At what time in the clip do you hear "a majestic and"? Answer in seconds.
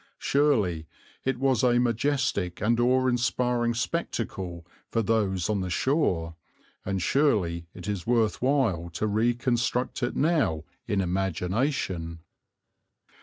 1.63-2.79